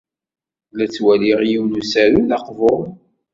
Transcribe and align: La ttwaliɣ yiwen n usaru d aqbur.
La 0.75 0.85
ttwaliɣ 0.87 1.39
yiwen 1.49 1.73
n 1.75 1.79
usaru 1.81 2.21
d 2.29 2.31
aqbur. 2.37 2.81